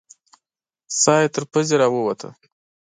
[1.01, 2.29] ساه یې تر پزې راووته.